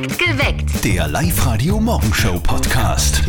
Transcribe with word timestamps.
Geweckt. 0.00 0.82
Der 0.82 1.06
Live-Radio-Morgenshow-Podcast. 1.08 3.22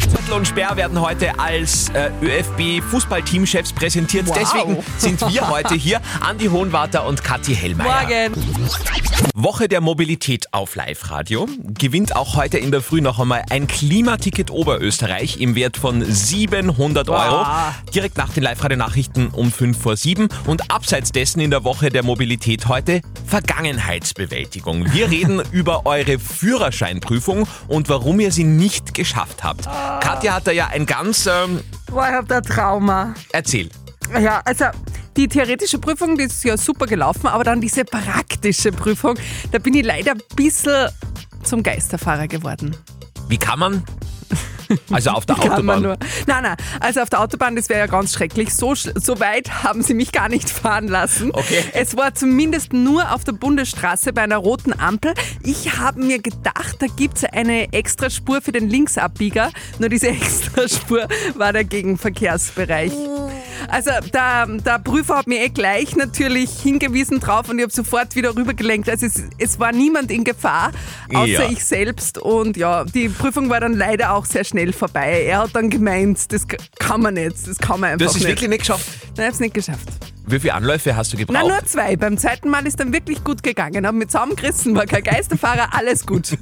Zettel 0.00 0.34
und 0.34 0.46
Sperr 0.46 0.76
werden 0.76 1.00
heute 1.00 1.38
als 1.38 1.88
äh, 1.90 2.10
ÖFB-Fußballteamchefs 2.20 3.72
präsentiert. 3.72 4.26
Wow. 4.26 4.38
Deswegen 4.38 4.78
sind 4.98 5.20
wir 5.32 5.48
heute 5.50 5.74
hier, 5.74 6.00
Andi 6.20 6.46
Hohenwarter 6.46 7.06
und 7.06 7.22
Kathi 7.22 7.54
Hellmeier. 7.54 8.28
Morgen. 8.28 8.34
Woche 9.34 9.68
der 9.68 9.80
Mobilität 9.80 10.46
auf 10.52 10.74
Live-Radio. 10.74 11.48
Gewinnt 11.78 12.16
auch 12.16 12.36
heute 12.36 12.58
in 12.58 12.70
der 12.70 12.80
Früh 12.80 13.00
noch 13.00 13.20
einmal 13.20 13.44
ein 13.50 13.66
Klimaticket 13.66 14.50
Oberösterreich 14.50 15.40
im 15.40 15.54
Wert 15.54 15.76
von 15.76 16.04
700 16.04 17.08
Euro. 17.08 17.46
Direkt 17.94 18.16
nach 18.16 18.30
den 18.30 18.42
Live-Radio-Nachrichten 18.42 19.28
um 19.28 19.52
5 19.52 19.80
vor 19.80 19.96
7. 19.96 20.28
Und 20.46 20.70
abseits 20.70 21.12
dessen 21.12 21.40
in 21.40 21.50
der 21.50 21.64
Woche 21.64 21.90
der 21.90 22.02
Mobilität 22.02 22.68
heute 22.68 23.00
Vergangenheitsbewältigung. 23.24 24.92
Wir 24.92 25.10
reden 25.10 25.42
über 25.52 25.86
eure 25.86 26.18
Führerscheinprüfung 26.18 27.46
und 27.68 27.88
warum 27.88 28.20
ihr 28.20 28.32
sie 28.32 28.44
nicht 28.44 28.94
geschafft 28.94 29.42
habt. 29.42 29.64
Katja 30.00 30.34
hat 30.34 30.46
da 30.46 30.52
ja 30.52 30.68
ein 30.68 30.86
ganz... 30.86 31.26
Ähm, 31.26 31.60
Boah, 31.90 32.08
ich 32.08 32.14
hab 32.14 32.28
da 32.28 32.40
Trauma. 32.40 33.14
erzähl. 33.32 33.68
Ja, 34.20 34.40
also 34.44 34.66
die 35.16 35.28
theoretische 35.28 35.78
Prüfung, 35.78 36.16
die 36.18 36.24
ist 36.24 36.44
ja 36.44 36.56
super 36.56 36.86
gelaufen, 36.86 37.26
aber 37.26 37.44
dann 37.44 37.60
diese 37.60 37.84
praktische 37.84 38.72
Prüfung, 38.72 39.16
da 39.52 39.58
bin 39.58 39.74
ich 39.74 39.84
leider 39.84 40.12
ein 40.12 40.22
bisschen 40.36 40.88
zum 41.42 41.62
Geisterfahrer 41.62 42.28
geworden. 42.28 42.76
Wie 43.28 43.38
kann 43.38 43.58
man... 43.58 43.84
Also 44.90 45.10
auf 45.10 45.26
der 45.26 45.36
Kann 45.44 45.64
man 45.64 45.78
Autobahn. 45.78 45.82
nur. 45.82 45.96
Nein, 46.26 46.42
nein, 46.42 46.56
also 46.80 47.00
auf 47.00 47.10
der 47.10 47.20
Autobahn, 47.20 47.56
das 47.56 47.68
wäre 47.68 47.80
ja 47.80 47.86
ganz 47.86 48.14
schrecklich. 48.14 48.54
So, 48.54 48.74
so 48.74 49.20
weit 49.20 49.62
haben 49.64 49.82
sie 49.82 49.94
mich 49.94 50.12
gar 50.12 50.28
nicht 50.28 50.48
fahren 50.50 50.88
lassen. 50.88 51.30
Okay. 51.32 51.64
Es 51.72 51.96
war 51.96 52.14
zumindest 52.14 52.72
nur 52.72 53.12
auf 53.12 53.24
der 53.24 53.32
Bundesstraße 53.32 54.12
bei 54.12 54.22
einer 54.22 54.36
roten 54.38 54.78
Ampel. 54.78 55.14
Ich 55.42 55.78
habe 55.78 56.00
mir 56.00 56.20
gedacht, 56.20 56.76
da 56.78 56.86
gibt 56.86 57.18
es 57.18 57.24
eine 57.24 57.72
Extraspur 57.72 58.40
für 58.40 58.52
den 58.52 58.68
Linksabbieger. 58.68 59.50
Nur 59.78 59.88
diese 59.88 60.08
Extraspur 60.14 61.08
war 61.34 61.52
der 61.52 61.64
Gegenverkehrsbereich. 61.64 62.92
Also 63.68 63.90
der, 64.12 64.46
der 64.46 64.78
Prüfer 64.78 65.16
hat 65.18 65.26
mir 65.26 65.42
eh 65.44 65.48
gleich 65.48 65.96
natürlich 65.96 66.50
hingewiesen 66.62 67.20
drauf 67.20 67.48
und 67.48 67.58
ich 67.58 67.62
habe 67.64 67.72
sofort 67.72 68.14
wieder 68.16 68.34
rübergelenkt. 68.36 68.88
Also 68.88 69.06
es, 69.06 69.22
es 69.38 69.58
war 69.58 69.72
niemand 69.72 70.10
in 70.10 70.24
Gefahr, 70.24 70.70
außer 71.12 71.26
Ja. 71.26 71.48
ich 71.50 71.64
selbst. 71.64 72.18
Und 72.18 72.56
ja, 72.56 72.84
die 72.84 73.08
Prüfung 73.08 73.48
war 73.50 73.60
dann 73.60 73.74
leider 73.74 74.12
auch 74.14 74.24
sehr 74.24 74.44
schnell 74.44 74.72
vorbei. 74.72 75.24
Er 75.26 75.38
hat 75.40 75.50
dann 75.54 75.70
gemeint, 75.70 76.32
das 76.32 76.46
kann 76.78 77.00
man 77.02 77.14
nicht, 77.14 77.46
das 77.46 77.58
kann 77.58 77.80
man 77.80 77.90
Du 77.98 78.04
einfach 78.04 78.06
hast 78.06 78.16
es 78.16 78.22
nicht. 78.22 78.28
wirklich 78.30 78.50
nicht 78.50 78.60
geschafft. 78.60 78.86
Nein, 79.16 79.26
ich 79.26 79.30
hab's 79.30 79.40
nicht 79.40 79.54
geschafft. 79.54 79.88
Wie 80.26 80.40
viele 80.40 80.54
Anläufe 80.54 80.96
hast 80.96 81.12
du 81.12 81.18
gebraucht? 81.18 81.36
Nein, 81.36 81.48
nur 81.48 81.64
zwei. 81.66 81.96
Beim 81.96 82.16
zweiten 82.16 82.48
Mal 82.48 82.66
ist 82.66 82.80
dann 82.80 82.92
wirklich 82.94 83.22
gut 83.24 83.42
gegangen. 83.42 83.86
Haben 83.86 83.98
mit 83.98 84.10
zusammengerissen, 84.10 84.74
war 84.74 84.86
kein 84.86 85.02
Geisterfahrer, 85.02 85.74
alles 85.74 86.06
gut. 86.06 86.38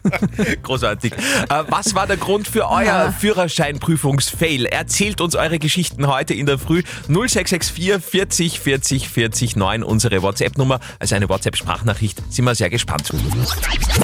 Großartig. 0.62 1.12
Äh, 1.12 1.64
was 1.68 1.94
war 1.96 2.06
der 2.06 2.18
Grund 2.18 2.46
für 2.46 2.70
euer 2.70 3.12
Führerscheinprüfungs-Fail? 3.18 4.66
Erzählt 4.66 5.20
uns 5.20 5.34
eure 5.34 5.58
Geschichten 5.58 6.06
heute 6.06 6.34
in 6.34 6.46
der 6.46 6.58
Früh. 6.58 6.82
0664 7.08 8.00
40 8.00 8.60
40 8.60 9.08
40 9.08 9.56
9, 9.56 9.82
unsere 9.82 10.22
WhatsApp-Nummer. 10.22 10.78
Also 11.00 11.16
eine 11.16 11.28
WhatsApp-Sprachnachricht. 11.28 12.22
Sind 12.30 12.44
wir 12.44 12.54
sehr 12.54 12.70
gespannt. 12.70 13.10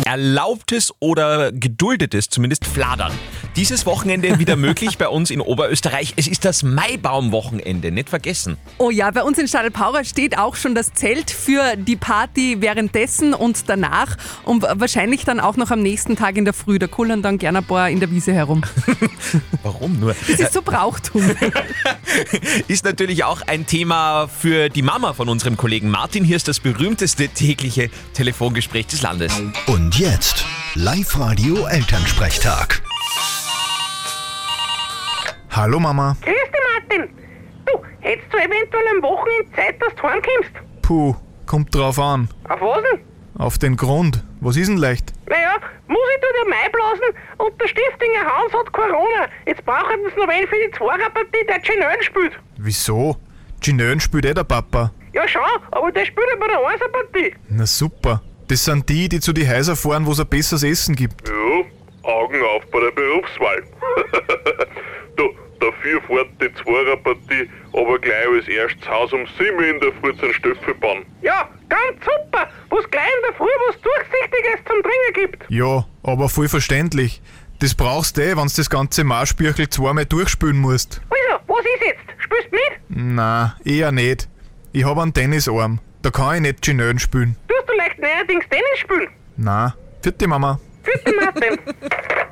Erlaubtes 0.05 0.93
oder 0.99 1.53
geduldetes, 1.53 2.29
zumindest 2.29 2.67
Fladern. 2.67 3.13
Dieses 3.55 3.87
Wochenende 3.87 4.39
wieder 4.39 4.57
möglich 4.57 4.99
bei 4.99 5.09
uns 5.09 5.31
in 5.31 5.41
Oberösterreich. 5.41 6.15
Es 6.17 6.27
ist 6.27 6.45
das 6.45 6.63
Maibaum-Wochenende, 6.63 7.93
nicht 7.93 8.09
vergessen. 8.09 8.57
Oh 8.79 8.91
ja, 8.91 9.12
bei 9.13 9.23
uns 9.23 9.39
in 9.39 9.47
Stadelpaura 9.47 10.05
steht 10.05 10.39
auch 10.39 10.57
schon 10.57 10.75
das 10.75 10.93
Zelt 10.93 11.31
für 11.31 11.77
die 11.77 11.97
Party 11.97 12.57
währenddessen 12.61 13.35
und 13.35 13.69
danach 13.69 14.17
und 14.45 14.63
wahrscheinlich 14.63 15.25
dann 15.25 15.41
auch 15.41 15.57
noch 15.57 15.71
am 15.71 15.81
nächsten 15.81 16.17
Tag 16.17 16.37
in 16.37 16.45
der 16.45 16.55
Früh. 16.55 16.79
Da 16.79 16.87
kullern 16.87 17.23
dann 17.23 17.39
gerne 17.39 17.59
ein 17.59 17.65
paar 17.65 17.91
in 17.91 18.01
der 18.01 18.11
Wiese 18.11 18.33
herum. 18.33 18.63
Warum 19.63 20.01
nur? 20.01 20.15
Das 20.29 20.41
ist 20.41 20.53
so 20.53 20.63
Brauchtum. 20.63 21.23
Ist 22.69 22.85
natürlich 22.85 23.25
auch 23.25 23.43
ein 23.47 23.67
Thema 23.67 24.29
für 24.29 24.69
die 24.69 24.83
Mama 24.83 25.13
von 25.13 25.29
unserem 25.29 25.57
Kollegen 25.57 25.89
Martin. 25.89 26.25
Hier 26.25 26.37
ist 26.37 26.49
das 26.49 26.61
berühmteste 26.61 27.29
tägliche 27.29 27.91
Telefongespräch 28.13 28.87
des 28.87 29.03
Landes. 29.03 29.41
Und 29.67 29.99
jetzt 29.99 30.45
Live-Radio 30.75 31.67
Elternsprechtag. 31.67 32.83
Hallo 35.51 35.81
Mama. 35.81 36.17
Grüß 36.23 36.35
dich, 36.35 36.99
Martin. 36.99 37.32
Du, 37.67 37.83
hättest 38.01 38.33
du 38.33 38.39
eventuell 38.39 38.85
am 38.97 39.03
Wochenende 39.03 39.53
Zeit, 39.55 39.81
dass 39.83 39.95
du 39.95 40.03
heimkommst? 40.03 40.53
Puh, 40.83 41.15
kommt 41.47 41.75
drauf 41.75 41.99
an. 41.99 42.29
Auf 42.49 42.61
was 42.61 42.83
denn? 42.83 43.01
Auf 43.39 43.59
den 43.59 43.77
Grund. 43.77 44.23
Was 44.41 44.57
ist 44.57 44.69
denn 44.69 44.77
leicht? 44.77 45.13
Naja, 45.29 45.55
Musi 45.87 46.15
tut 46.21 46.37
ja 46.43 46.51
Mai 46.51 46.69
blasen 46.71 47.17
und 47.39 47.61
der 47.61 47.69
Stiftinger 47.69 48.25
Hans 48.25 48.53
hat 48.53 48.73
Corona. 48.73 49.29
Jetzt 49.47 49.65
brauchen 49.65 49.99
sie 50.05 50.21
noch 50.21 50.29
wen 50.29 50.47
für 50.49 50.57
die 50.57 50.71
Zweierpartie, 50.77 51.47
der 51.49 51.61
Chinön 51.63 52.03
spielt. 52.03 52.33
Wieso? 52.59 53.17
Ginön 53.61 54.01
spielt 54.01 54.27
eh 54.27 54.35
der 54.35 54.45
Papa. 54.45 54.93
Ja 55.13 55.27
schon, 55.29 55.43
aber 55.71 55.93
der 55.93 56.05
spielt 56.05 56.27
ja 56.33 56.37
bei 56.39 56.49
der 56.49 56.67
Einserpartie. 56.67 57.35
Na 57.49 57.67
super. 57.67 58.21
Das 58.49 58.65
sind 58.65 58.89
die, 58.89 59.09
die 59.09 59.21
zu 59.21 59.33
die 59.33 59.49
Häuser 59.49 59.77
fahren, 59.77 60.05
wo 60.05 60.13
es 60.13 60.21
ein 60.21 60.27
besseres 60.27 60.63
Essen 60.65 60.95
gibt. 60.95 61.27
Ja, 61.29 62.11
Augen 62.11 62.43
auf 62.57 62.67
bei 62.71 62.81
der 62.81 62.91
Berufswahl. 62.91 63.63
Fährt 66.13 66.29
die 66.41 66.63
Zweierpartie 66.63 67.49
aber 67.73 67.99
gleich 67.99 68.27
als 68.29 68.49
erstes 68.49 68.89
Haus 68.89 69.13
um 69.13 69.27
7 69.39 69.57
Uhr 69.57 69.67
in 69.67 69.81
der 69.81 69.93
Früh 69.95 70.15
zum 70.17 70.33
Stöffelbahn. 70.33 71.05
Ja, 71.23 71.49
ganz 71.69 71.99
super, 72.05 72.49
wo's 72.71 72.91
gleich 72.91 73.05
in 73.05 73.23
der 73.29 73.35
Früh 73.35 73.47
was 73.69 73.81
Durchsichtiges 73.81 74.65
zum 74.67 74.83
Trinken 74.83 75.13
gibt. 75.39 75.51
Ja, 75.51 75.87
aber 76.03 76.29
voll 76.29 76.49
verständlich. 76.49 77.23
Das 77.61 77.75
brauchst 77.75 78.17
du 78.17 78.23
eh, 78.23 78.37
wenn 78.37 78.49
du 78.49 78.53
das 78.57 78.69
ganze 78.69 79.05
Marschbüchel 79.05 79.69
zweimal 79.69 80.05
durchspülen 80.05 80.59
musst. 80.59 81.01
Also, 81.11 81.43
was 81.47 81.61
ist 81.61 81.87
jetzt? 81.87 82.23
Spielst 82.23 82.49
du 82.51 82.57
mit? 82.57 82.81
Na, 82.89 83.57
eher 83.65 83.93
nicht. 83.93 84.29
Ich 84.73 84.85
hab 84.85 84.99
einen 84.99 85.15
Tennisarm. 85.15 85.81
Da 86.03 86.11
kann 86.11 86.35
ich 86.37 86.41
nicht 86.41 86.63
Ginön 86.63 86.99
spielen. 86.99 87.37
Tust 87.47 87.69
du 87.69 87.75
leicht 87.75 87.99
neuerdings 87.99 88.45
Tennis 88.49 88.79
spielen? 88.79 89.09
Na, 89.37 89.77
vierte 90.03 90.27
Mama. 90.27 90.59
Vierte 90.83 91.15
Martin. 91.15 91.59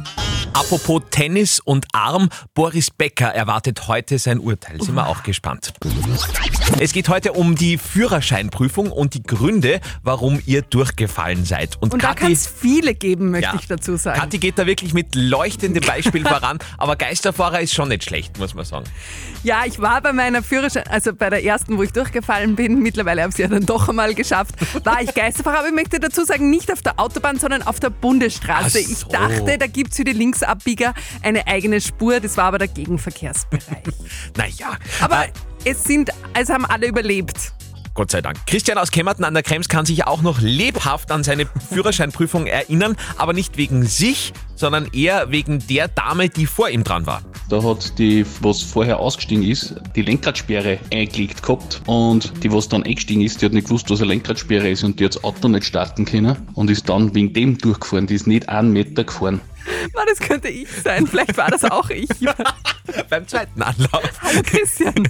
Apropos 0.53 1.01
Tennis 1.11 1.59
und 1.59 1.85
Arm, 1.93 2.29
Boris 2.53 2.91
Becker 2.91 3.27
erwartet 3.27 3.87
heute 3.87 4.19
sein 4.19 4.39
Urteil. 4.39 4.81
Sind 4.81 4.95
wir 4.95 5.07
auch 5.07 5.23
gespannt. 5.23 5.73
Es 6.79 6.93
geht 6.93 7.09
heute 7.09 7.33
um 7.33 7.55
die 7.55 7.77
Führerscheinprüfung 7.77 8.91
und 8.91 9.13
die 9.13 9.23
Gründe, 9.23 9.79
warum 10.03 10.41
ihr 10.45 10.61
durchgefallen 10.61 11.45
seid. 11.45 11.77
Und, 11.81 11.93
Und 11.93 12.03
da 12.03 12.07
kann 12.09 12.17
Kathi, 12.17 12.33
es 12.33 12.47
viele 12.47 12.93
geben, 12.95 13.31
möchte 13.31 13.51
Ja. 13.53 13.59
ich 13.59 13.67
dazu 13.67 13.95
sagen. 13.97 14.19
Kathi 14.19 14.39
geht 14.39 14.57
da 14.59 14.65
wirklich 14.65 14.93
mit 14.93 15.15
leuchtendem 15.15 15.83
Beispiel 15.85 16.23
voran, 16.25 16.59
aber 16.77 16.95
Geisterfahrer 16.95 17.61
ist 17.61 17.73
schon 17.73 17.89
nicht 17.89 18.03
schlecht, 18.03 18.37
muss 18.37 18.53
man 18.53 18.65
sagen. 18.65 18.85
Ja, 19.43 19.63
ich 19.65 19.79
war 19.79 20.01
bei 20.01 20.13
meiner 20.13 20.43
Führerschein, 20.43 20.87
also 20.87 21.13
bei 21.13 21.29
der 21.29 21.43
ersten, 21.43 21.77
wo 21.77 21.83
ich 21.83 21.91
durchgefallen 21.93 22.55
bin, 22.55 22.79
mittlerweile 22.79 23.21
habe 23.21 23.29
ich 23.29 23.35
es 23.35 23.39
ja 23.39 23.47
dann 23.47 23.65
doch 23.65 23.87
einmal 23.89 24.13
geschafft, 24.13 24.55
war 24.85 25.01
ich 25.01 25.13
Geisterfahrer, 25.13 25.59
aber 25.59 25.67
ich 25.69 25.73
möchte 25.73 25.99
dazu 25.99 26.23
sagen, 26.25 26.49
nicht 26.49 26.71
auf 26.71 26.81
der 26.81 26.99
Autobahn, 26.99 27.39
sondern 27.39 27.61
auf 27.63 27.79
der 27.79 27.89
Bundesstraße. 27.89 28.81
So. 28.81 28.91
Ich 28.91 29.03
dachte, 29.05 29.57
da 29.57 29.67
gibt 29.67 29.91
es 29.91 29.97
für 29.97 30.03
die 30.03 30.11
Linksabbieger 30.41 30.93
eine 31.21 31.47
eigene 31.47 31.81
Spur, 31.81 32.19
das 32.19 32.37
war 32.37 32.45
aber 32.45 32.57
der 32.57 32.67
Gegenverkehrsbereich. 32.67 33.61
Naja, 34.37 34.77
Aber 34.99 35.25
äh, 35.25 35.29
es 35.65 35.83
sind, 35.83 36.09
es 36.33 36.49
haben 36.49 36.65
alle 36.65 36.87
überlebt. 36.87 37.53
Gott 37.93 38.11
sei 38.11 38.21
Dank. 38.21 38.37
Christian 38.47 38.77
aus 38.77 38.91
Kemmerton 38.91 39.25
an 39.25 39.33
der 39.33 39.43
Krems 39.43 39.67
kann 39.67 39.85
sich 39.85 40.07
auch 40.07 40.21
noch 40.21 40.39
lebhaft 40.39 41.11
an 41.11 41.23
seine 41.23 41.45
Führerscheinprüfung 41.45 42.47
erinnern, 42.47 42.95
aber 43.17 43.33
nicht 43.33 43.57
wegen 43.57 43.85
sich, 43.85 44.31
sondern 44.55 44.87
eher 44.93 45.29
wegen 45.31 45.59
der 45.67 45.89
Dame, 45.89 46.29
die 46.29 46.45
vor 46.45 46.69
ihm 46.69 46.85
dran 46.85 47.05
war. 47.05 47.21
Da 47.49 47.61
hat 47.61 47.97
die, 47.99 48.25
was 48.39 48.61
vorher 48.61 48.99
ausgestiegen 48.99 49.43
ist, 49.43 49.75
die 49.95 50.03
Lenkradsperre 50.03 50.79
eingelegt 50.93 51.43
gehabt 51.43 51.81
und 51.85 52.31
die, 52.43 52.51
was 52.53 52.69
dann 52.69 52.83
eingestiegen 52.83 53.21
ist, 53.21 53.41
die 53.41 53.47
hat 53.47 53.53
nicht 53.53 53.67
gewusst, 53.67 53.89
was 53.89 53.99
eine 53.99 54.09
Lenkradsperre 54.09 54.69
ist 54.69 54.85
und 54.85 54.99
die 54.99 55.05
hat 55.05 55.15
das 55.15 55.23
Auto 55.25 55.49
nicht 55.49 55.65
starten 55.65 56.05
können 56.05 56.37
und 56.53 56.69
ist 56.69 56.87
dann 56.87 57.13
wegen 57.13 57.33
dem 57.33 57.57
durchgefahren. 57.57 58.07
Die 58.07 58.15
ist 58.15 58.25
nicht 58.25 58.47
einen 58.47 58.71
Meter 58.71 59.03
gefahren. 59.03 59.41
Na, 59.95 60.05
das 60.05 60.19
könnte 60.19 60.47
ich 60.49 60.67
sein, 60.83 61.07
vielleicht 61.07 61.37
war 61.37 61.49
das 61.49 61.63
auch 61.63 61.89
ich. 61.89 62.09
Beim 63.09 63.27
zweiten 63.27 63.61
Anlauf. 63.61 64.03
Hallo 64.21 64.41
Christian. 64.43 65.07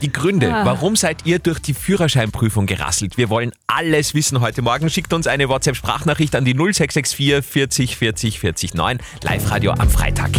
Die 0.00 0.10
Gründe, 0.12 0.52
Ah. 0.52 0.64
warum 0.66 0.96
seid 0.96 1.26
ihr 1.26 1.38
durch 1.38 1.60
die 1.60 1.74
Führerscheinprüfung 1.74 2.66
gerasselt? 2.66 3.16
Wir 3.18 3.30
wollen 3.30 3.52
alles 3.68 4.14
wissen 4.14 4.40
heute 4.40 4.60
Morgen. 4.62 4.90
Schickt 4.90 5.12
uns 5.12 5.26
eine 5.28 5.48
WhatsApp-Sprachnachricht 5.48 6.34
an 6.34 6.44
die 6.44 6.54
0664 6.54 7.44
40 7.46 7.96
40 7.96 8.40
40 8.40 8.74
9. 8.74 8.98
Live-Radio 9.22 9.72
am 9.72 9.88
Freitag. 9.88 10.30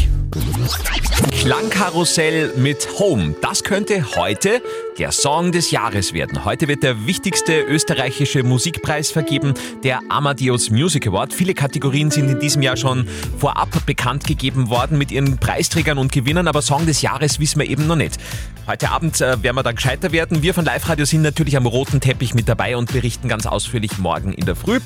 Klangkarussell 1.43 2.53
mit 2.55 2.87
Home. 2.99 3.35
Das 3.41 3.65
könnte 3.65 4.15
heute 4.15 4.61
der 4.97 5.11
Song 5.11 5.51
des 5.51 5.71
Jahres 5.71 6.13
werden. 6.13 6.45
Heute 6.45 6.69
wird 6.69 6.83
der 6.83 7.05
wichtigste 7.05 7.63
österreichische 7.63 8.43
Musikpreis 8.43 9.11
vergeben, 9.11 9.53
der 9.83 9.99
Amadeus 10.07 10.69
Music 10.69 11.05
Award. 11.05 11.33
Viele 11.33 11.53
Kategorien 11.53 12.11
sind 12.11 12.29
in 12.29 12.39
diesem 12.39 12.61
Jahr 12.61 12.77
schon 12.77 13.09
vorab 13.37 13.85
bekannt 13.85 14.25
gegeben 14.25 14.69
worden 14.69 14.97
mit 14.97 15.11
ihren 15.11 15.37
Preisträgern 15.37 15.97
und 15.97 16.13
Gewinnern, 16.13 16.47
aber 16.47 16.61
Song 16.61 16.85
des 16.85 17.01
Jahres 17.01 17.41
wissen 17.41 17.59
wir 17.59 17.69
eben 17.69 17.87
noch 17.87 17.97
nicht. 17.97 18.17
Heute 18.65 18.91
Abend 18.91 19.19
äh, 19.19 19.43
werden 19.43 19.57
wir 19.57 19.63
dann 19.63 19.75
gescheiter 19.75 20.13
werden. 20.13 20.41
Wir 20.41 20.53
von 20.53 20.63
Live 20.63 20.87
Radio 20.87 21.03
sind 21.03 21.23
natürlich 21.23 21.57
am 21.57 21.65
roten 21.65 21.99
Teppich 21.99 22.33
mit 22.33 22.47
dabei 22.47 22.77
und 22.77 22.93
berichten 22.93 23.27
ganz 23.27 23.45
ausführlich 23.45 23.97
morgen 23.97 24.31
in 24.31 24.45
der 24.45 24.55
Früh. 24.55 24.79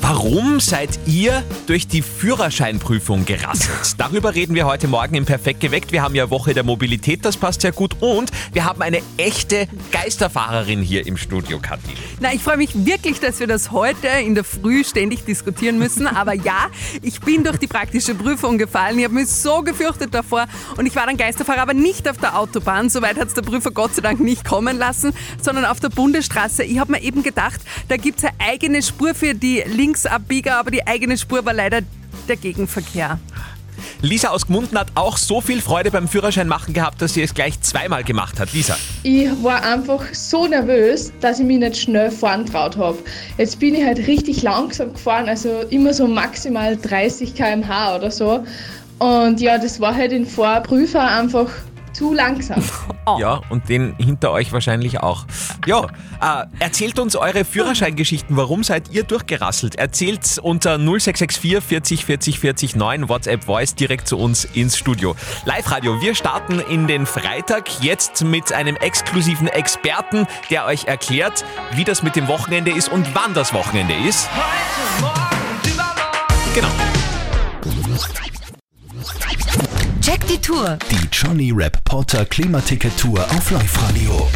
Warum 0.00 0.60
seid 0.60 0.98
ihr 1.04 1.42
durch 1.66 1.86
die 1.86 2.00
Führerscheinprüfung 2.00 3.26
gerasselt? 3.26 3.96
Darüber 3.98 4.34
reden 4.34 4.54
wir 4.54 4.64
heute 4.64 4.88
Morgen 4.88 5.14
im 5.16 5.26
Perfekt 5.26 5.41
geweckt. 5.44 5.92
Wir 5.92 6.02
haben 6.02 6.14
ja 6.14 6.30
Woche 6.30 6.54
der 6.54 6.62
Mobilität, 6.62 7.24
das 7.24 7.36
passt 7.36 7.62
sehr 7.62 7.72
gut. 7.72 7.96
Und 8.00 8.30
wir 8.52 8.64
haben 8.64 8.82
eine 8.82 9.00
echte 9.16 9.68
Geisterfahrerin 9.90 10.82
hier 10.82 11.06
im 11.06 11.16
Studio, 11.16 11.58
Kathi. 11.58 11.92
Na, 12.20 12.32
ich 12.32 12.42
freue 12.42 12.56
mich 12.56 12.86
wirklich, 12.86 13.20
dass 13.20 13.40
wir 13.40 13.46
das 13.46 13.72
heute 13.72 14.08
in 14.08 14.34
der 14.34 14.44
Früh 14.44 14.84
ständig 14.84 15.24
diskutieren 15.24 15.78
müssen. 15.78 16.06
Aber 16.22 16.34
ja, 16.34 16.68
ich 17.02 17.20
bin 17.20 17.44
durch 17.44 17.58
die 17.58 17.66
praktische 17.66 18.14
Prüfung 18.14 18.58
gefallen. 18.58 18.98
Ich 18.98 19.04
habe 19.04 19.14
mich 19.14 19.28
so 19.28 19.62
gefürchtet 19.62 20.14
davor 20.14 20.46
und 20.76 20.86
ich 20.86 20.94
war 20.94 21.06
dann 21.06 21.16
Geisterfahrer, 21.16 21.62
aber 21.62 21.74
nicht 21.74 22.08
auf 22.08 22.18
der 22.18 22.38
Autobahn. 22.38 22.90
Soweit 22.90 23.18
hat 23.18 23.28
es 23.28 23.34
der 23.34 23.42
Prüfer 23.42 23.70
Gott 23.70 23.94
sei 23.94 24.02
Dank 24.02 24.20
nicht 24.20 24.44
kommen 24.44 24.78
lassen, 24.78 25.12
sondern 25.40 25.64
auf 25.64 25.80
der 25.80 25.88
Bundesstraße. 25.88 26.64
Ich 26.64 26.78
habe 26.78 26.92
mir 26.92 27.02
eben 27.02 27.22
gedacht, 27.22 27.60
da 27.88 27.96
gibt 27.96 28.18
es 28.18 28.24
eine 28.24 28.34
eigene 28.38 28.82
Spur 28.82 29.14
für 29.14 29.34
die 29.34 29.62
Linksabbieger, 29.66 30.58
aber 30.58 30.70
die 30.70 30.86
eigene 30.86 31.18
Spur 31.18 31.44
war 31.44 31.52
leider 31.52 31.80
der 32.28 32.36
Gegenverkehr. 32.36 33.18
Lisa 34.04 34.30
aus 34.30 34.48
Gmunden 34.48 34.76
hat 34.76 34.88
auch 34.96 35.16
so 35.16 35.40
viel 35.40 35.60
Freude 35.60 35.92
beim 35.92 36.08
Führerschein 36.08 36.48
machen 36.48 36.74
gehabt, 36.74 37.00
dass 37.00 37.14
sie 37.14 37.22
es 37.22 37.34
gleich 37.34 37.60
zweimal 37.60 38.02
gemacht 38.02 38.40
hat. 38.40 38.52
Lisa. 38.52 38.76
Ich 39.04 39.28
war 39.44 39.62
einfach 39.62 40.02
so 40.12 40.48
nervös, 40.48 41.12
dass 41.20 41.38
ich 41.38 41.46
mich 41.46 41.60
nicht 41.60 41.76
schnell 41.76 42.10
fahren 42.10 42.44
traut 42.44 42.76
habe. 42.76 42.98
Jetzt 43.38 43.60
bin 43.60 43.76
ich 43.76 43.84
halt 43.84 43.98
richtig 44.08 44.42
langsam 44.42 44.92
gefahren, 44.92 45.28
also 45.28 45.60
immer 45.70 45.94
so 45.94 46.08
maximal 46.08 46.76
30 46.76 47.36
km/h 47.36 47.94
oder 47.94 48.10
so. 48.10 48.44
Und 48.98 49.40
ja, 49.40 49.56
das 49.56 49.78
war 49.78 49.94
halt 49.94 50.10
in 50.10 50.26
Vorprüfer 50.26 51.06
einfach 51.06 51.48
zu 52.02 52.12
langsam. 52.12 52.62
Ja, 53.18 53.40
und 53.48 53.68
den 53.68 53.96
hinter 53.98 54.30
euch 54.30 54.52
wahrscheinlich 54.52 55.00
auch. 55.00 55.26
Ja, 55.66 55.86
äh, 56.20 56.46
erzählt 56.60 57.00
uns 57.00 57.16
eure 57.16 57.44
Führerscheingeschichten. 57.44 58.36
Warum 58.36 58.62
seid 58.62 58.90
ihr 58.92 59.02
durchgerasselt? 59.02 59.74
Erzählt 59.74 60.38
unter 60.40 60.78
0664 60.78 61.64
40 61.64 62.04
40 62.04 62.38
40 62.38 62.76
9 62.76 63.08
WhatsApp 63.08 63.42
Voice 63.42 63.74
direkt 63.74 64.06
zu 64.06 64.18
uns 64.18 64.44
ins 64.44 64.78
Studio. 64.78 65.16
Live-Radio, 65.46 66.00
wir 66.00 66.14
starten 66.14 66.60
in 66.60 66.86
den 66.86 67.04
Freitag 67.04 67.82
jetzt 67.82 68.22
mit 68.22 68.52
einem 68.52 68.76
exklusiven 68.76 69.48
Experten, 69.48 70.28
der 70.50 70.66
euch 70.66 70.84
erklärt, 70.84 71.44
wie 71.72 71.82
das 71.82 72.04
mit 72.04 72.14
dem 72.14 72.28
Wochenende 72.28 72.70
ist 72.70 72.88
und 72.88 73.16
wann 73.16 73.34
das 73.34 73.52
Wochenende 73.52 73.94
ist. 74.08 74.28
Genau. 76.54 76.70
Check 80.12 80.26
die 80.26 80.38
Tour. 80.38 80.78
Die 80.90 81.08
Johnny 81.10 81.52
Rap 81.52 81.82
Porter 81.84 82.26
Klimaticket 82.26 82.94
Tour 82.98 83.24
auf 83.30 83.50
Live 83.50 83.82
Radio. 83.82 84.28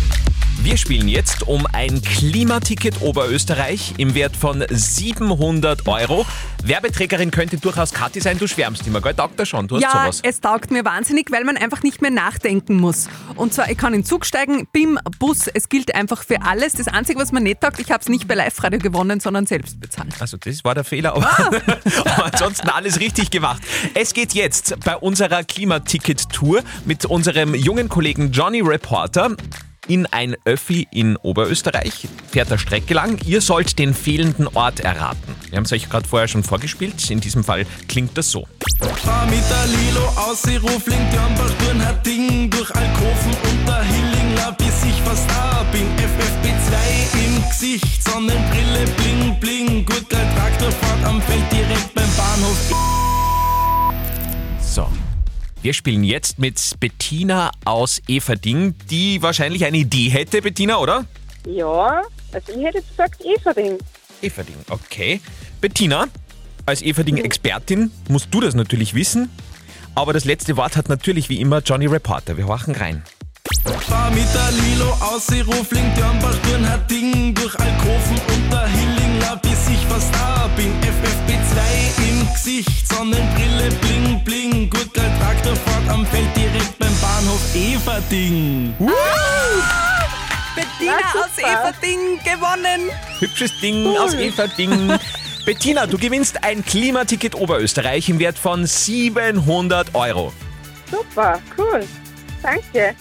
Wir 0.62 0.76
spielen 0.76 1.06
jetzt 1.06 1.46
um 1.46 1.66
ein 1.72 2.02
Klimaticket 2.02 3.00
Oberösterreich 3.00 3.94
im 3.98 4.14
Wert 4.14 4.36
von 4.36 4.64
700 4.68 5.86
Euro. 5.86 6.26
Werbeträgerin 6.64 7.30
könnte 7.30 7.58
durchaus 7.58 7.92
Kathi 7.92 8.20
sein, 8.20 8.38
du 8.38 8.48
schwärmst 8.48 8.84
immer, 8.86 9.00
gell? 9.00 9.14
Taugt 9.14 9.38
das 9.38 9.48
schon? 9.48 9.68
Du 9.68 9.76
hast 9.76 9.82
Ja, 9.82 9.92
sowas. 9.92 10.20
es 10.24 10.40
taugt 10.40 10.72
mir 10.72 10.84
wahnsinnig, 10.84 11.30
weil 11.30 11.44
man 11.44 11.56
einfach 11.56 11.82
nicht 11.84 12.02
mehr 12.02 12.10
nachdenken 12.10 12.80
muss. 12.80 13.08
Und 13.36 13.54
zwar, 13.54 13.70
ich 13.70 13.78
kann 13.78 13.94
in 13.94 14.00
den 14.00 14.06
Zug 14.06 14.26
steigen, 14.26 14.66
BIM, 14.72 14.98
Bus, 15.20 15.46
es 15.46 15.68
gilt 15.68 15.94
einfach 15.94 16.24
für 16.24 16.42
alles. 16.42 16.72
Das 16.72 16.88
Einzige, 16.88 17.20
was 17.20 17.30
mir 17.30 17.40
nicht 17.40 17.60
taugt, 17.60 17.78
ich 17.78 17.92
habe 17.92 18.00
es 18.00 18.08
nicht 18.08 18.26
bei 18.26 18.34
Live-Radio 18.34 18.80
gewonnen, 18.80 19.20
sondern 19.20 19.46
selbst 19.46 19.78
bezahlt. 19.80 20.14
Also 20.20 20.36
das 20.36 20.64
war 20.64 20.74
der 20.74 20.84
Fehler, 20.84 21.14
aber, 21.14 21.30
aber 22.04 22.24
ansonsten 22.32 22.68
alles 22.70 22.98
richtig 22.98 23.30
gemacht. 23.30 23.62
Es 23.94 24.12
geht 24.14 24.32
jetzt 24.34 24.74
bei 24.84 24.96
unserer 24.96 25.44
Klimaticket-Tour 25.44 26.62
mit 26.84 27.04
unserem 27.04 27.54
jungen 27.54 27.88
Kollegen 27.88 28.32
Johnny 28.32 28.62
Reporter 28.62 29.36
in 29.88 30.06
ein 30.06 30.36
Öffi 30.44 30.86
in 30.90 31.16
Oberösterreich, 31.16 32.08
fährt 32.30 32.50
der 32.50 32.58
Strecke 32.58 32.94
lang. 32.94 33.20
Ihr 33.26 33.40
sollt 33.40 33.78
den 33.78 33.94
fehlenden 33.94 34.48
Ort 34.48 34.80
erraten. 34.80 35.34
Wir 35.50 35.56
haben 35.56 35.64
es 35.64 35.72
euch 35.72 35.88
gerade 35.88 36.08
vorher 36.08 36.28
schon 36.28 36.42
vorgespielt. 36.42 37.10
In 37.10 37.20
diesem 37.20 37.44
Fall 37.44 37.66
klingt 37.88 38.16
das 38.16 38.30
so. 38.30 38.46
Fahr 38.80 39.26
mit 39.26 39.42
der 39.50 39.66
Lilo 39.66 40.06
aus 40.16 40.44
Ruf, 40.62 40.86
link 40.86 41.10
Dörnbach, 41.12 41.52
Dürnhatting, 41.60 42.50
durch 42.50 42.74
Alkoven 42.74 43.36
und 43.42 43.66
der 43.66 43.82
Hillingler, 43.82 44.52
bis 44.58 44.84
ich 44.84 45.00
fast 45.02 45.28
da 45.30 45.64
bin. 45.72 45.86
FFP2 45.96 47.24
im 47.24 47.48
Gesicht, 47.48 48.04
Sonnenbrille, 48.04 48.84
bling, 48.96 49.40
bling, 49.40 49.86
gut 49.86 50.08
geil, 50.08 50.26
Traktorfahrt 50.36 51.04
am 51.04 51.22
Feld 51.22 51.52
direkt 51.52 51.85
Wir 55.66 55.74
spielen 55.74 56.04
jetzt 56.04 56.38
mit 56.38 56.76
Bettina 56.78 57.50
aus 57.64 58.00
Everding, 58.06 58.76
die 58.88 59.20
wahrscheinlich 59.20 59.64
eine 59.64 59.78
Idee 59.78 60.10
hätte, 60.10 60.40
Bettina, 60.40 60.76
oder? 60.76 61.06
Ja, 61.44 62.02
also 62.30 62.52
ich 62.52 62.64
hätte 62.64 62.78
jetzt 62.78 62.90
gesagt 62.90 63.20
Everding. 63.24 63.76
Everding, 64.22 64.54
okay. 64.70 65.20
Bettina, 65.60 66.06
als 66.66 66.82
Everding-Expertin 66.82 67.90
musst 68.08 68.28
du 68.30 68.40
das 68.40 68.54
natürlich 68.54 68.94
wissen. 68.94 69.28
Aber 69.96 70.12
das 70.12 70.24
letzte 70.24 70.56
Wort 70.56 70.76
hat 70.76 70.88
natürlich 70.88 71.28
wie 71.30 71.40
immer 71.40 71.58
Johnny 71.58 71.86
Reporter. 71.86 72.36
Wir 72.36 72.46
horchen 72.46 72.76
rein. 72.76 73.02
Fahr 73.88 74.12
mit 74.12 74.26
der 74.32 74.52
Lilo 74.52 74.92
aus 75.00 75.32
Ruf, 75.48 75.72
link 75.72 75.96
Dörnbach, 75.96 76.36
Dürnhatting, 76.48 77.34
durch 77.34 77.58
Alkoven 77.58 78.20
und 78.28 78.52
der 78.52 78.68
Hillingler, 78.68 79.05
Everding. 87.54 88.74
Bettina 90.54 90.98
Na, 91.00 91.20
aus. 91.20 91.38
Everding 91.38 92.18
gewonnen. 92.24 92.90
Hübsches 93.18 93.58
Ding 93.60 93.96
aus 93.96 94.14
Everding. 94.14 94.98
Bettina, 95.46 95.86
du 95.86 95.96
gewinnst 95.96 96.42
ein 96.42 96.64
Klimaticket 96.64 97.34
Oberösterreich 97.34 98.08
im 98.08 98.18
Wert 98.18 98.36
von 98.38 98.66
700 98.66 99.94
Euro. 99.94 100.32
Super, 100.90 101.40
cool. 101.56 101.86
Danke. 102.46 102.94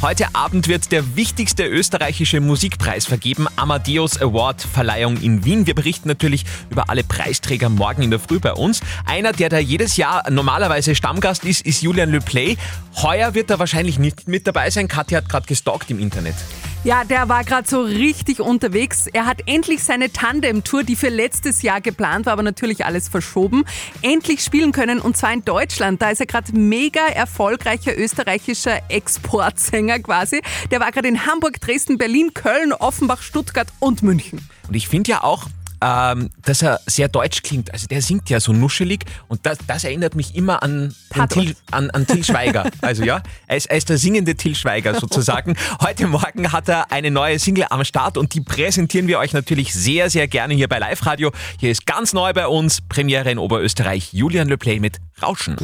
Heute 0.00 0.34
Abend 0.34 0.66
wird 0.66 0.92
der 0.92 1.14
wichtigste 1.14 1.66
österreichische 1.66 2.40
Musikpreis 2.40 3.04
vergeben, 3.04 3.46
Amadeus 3.56 4.18
Award 4.18 4.62
Verleihung 4.62 5.20
in 5.20 5.44
Wien. 5.44 5.66
Wir 5.66 5.74
berichten 5.74 6.08
natürlich 6.08 6.46
über 6.70 6.88
alle 6.88 7.04
Preisträger 7.04 7.68
morgen 7.68 8.00
in 8.00 8.10
der 8.10 8.18
Früh 8.18 8.40
bei 8.40 8.54
uns. 8.54 8.80
Einer, 9.04 9.34
der 9.34 9.50
da 9.50 9.58
jedes 9.58 9.98
Jahr 9.98 10.30
normalerweise 10.30 10.94
Stammgast 10.94 11.44
ist, 11.44 11.66
ist 11.66 11.82
Julian 11.82 12.12
Le 12.12 12.22
Play. 12.22 12.56
Heuer 13.02 13.34
wird 13.34 13.50
er 13.50 13.58
wahrscheinlich 13.58 13.98
nicht 13.98 14.26
mit 14.26 14.46
dabei 14.46 14.70
sein. 14.70 14.88
Katja 14.88 15.18
hat 15.18 15.28
gerade 15.28 15.46
gestalkt 15.46 15.90
im 15.90 15.98
Internet. 15.98 16.36
Ja, 16.82 17.04
der 17.04 17.28
war 17.28 17.44
gerade 17.44 17.68
so 17.68 17.82
richtig 17.82 18.40
unterwegs. 18.40 19.06
Er 19.06 19.26
hat 19.26 19.42
endlich 19.44 19.84
seine 19.84 20.10
Tandem-Tour, 20.10 20.82
die 20.82 20.96
für 20.96 21.10
letztes 21.10 21.60
Jahr 21.60 21.82
geplant 21.82 22.24
war, 22.24 22.32
aber 22.32 22.42
natürlich 22.42 22.86
alles 22.86 23.06
verschoben, 23.06 23.64
endlich 24.00 24.40
spielen 24.40 24.72
können 24.72 24.98
und 24.98 25.14
zwar 25.14 25.30
in 25.34 25.44
Deutschland. 25.44 26.00
Da 26.00 26.08
ist 26.08 26.20
er 26.20 26.26
gerade 26.26 26.56
mega 26.58 27.06
erfolgreicher 27.06 27.98
österreichischer 27.98 28.80
Exportsänger 28.88 29.98
quasi. 29.98 30.40
Der 30.70 30.80
war 30.80 30.90
gerade 30.90 31.08
in 31.08 31.26
Hamburg, 31.26 31.60
Dresden, 31.60 31.98
Berlin, 31.98 32.32
Köln, 32.32 32.72
Offenbach, 32.72 33.20
Stuttgart 33.20 33.68
und 33.78 34.02
München. 34.02 34.40
Und 34.66 34.74
ich 34.74 34.88
finde 34.88 35.10
ja 35.10 35.22
auch, 35.22 35.48
ähm, 35.80 36.30
dass 36.44 36.62
er 36.62 36.80
sehr 36.86 37.08
deutsch 37.08 37.42
klingt. 37.42 37.72
Also 37.72 37.86
der 37.86 38.02
singt 38.02 38.30
ja 38.30 38.40
so 38.40 38.52
nuschelig 38.52 39.04
und 39.28 39.46
das, 39.46 39.58
das 39.66 39.84
erinnert 39.84 40.14
mich 40.14 40.34
immer 40.34 40.62
an. 40.62 40.94
Till, 41.28 41.56
an, 41.70 41.90
an 41.90 42.06
Till 42.06 42.24
Schweiger. 42.24 42.70
Also 42.82 43.04
ja, 43.04 43.22
er 43.46 43.56
ist, 43.56 43.66
er 43.66 43.76
ist 43.76 43.88
der 43.88 43.98
singende 43.98 44.34
Till 44.34 44.54
Schweiger 44.54 44.98
sozusagen. 44.98 45.56
Heute 45.80 46.06
Morgen 46.06 46.50
hat 46.50 46.68
er 46.68 46.90
eine 46.90 47.10
neue 47.10 47.38
Single 47.38 47.66
am 47.70 47.84
Start 47.84 48.16
und 48.16 48.34
die 48.34 48.40
präsentieren 48.40 49.06
wir 49.06 49.18
euch 49.18 49.32
natürlich 49.32 49.74
sehr, 49.74 50.08
sehr 50.08 50.28
gerne 50.28 50.54
hier 50.54 50.68
bei 50.68 50.78
Live 50.78 51.04
Radio. 51.06 51.30
Hier 51.58 51.70
ist 51.70 51.86
ganz 51.86 52.12
neu 52.12 52.32
bei 52.32 52.46
uns 52.46 52.80
Premiere 52.80 53.30
in 53.30 53.38
Oberösterreich 53.38 54.12
Julian 54.12 54.48
Le 54.48 54.56
Play 54.56 54.80
mit 54.80 54.98
Rauschen. 55.22 55.56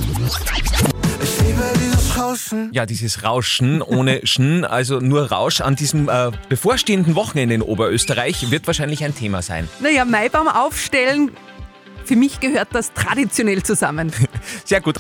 Ja, 2.72 2.86
dieses 2.86 3.22
Rauschen 3.22 3.82
ohne 3.82 4.20
Schen, 4.24 4.64
also 4.64 5.00
nur 5.00 5.30
Rausch 5.30 5.60
an 5.60 5.76
diesem 5.76 6.08
äh, 6.08 6.30
bevorstehenden 6.48 7.14
Wochenende 7.14 7.54
in 7.54 7.62
Oberösterreich 7.62 8.50
wird 8.50 8.66
wahrscheinlich 8.66 9.04
ein 9.04 9.14
Thema 9.14 9.42
sein. 9.42 9.68
Naja, 9.80 10.04
Maibaum 10.04 10.48
aufstellen 10.48 11.30
Für 12.06 12.14
mich 12.14 12.38
gehört 12.38 12.68
das 12.70 12.92
traditionell 12.92 13.64
zusammen. 13.64 14.12
Sehr 14.64 14.80
gut. 14.80 14.96